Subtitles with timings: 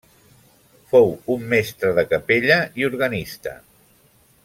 [0.93, 3.55] Fou un mestre de capella i organista.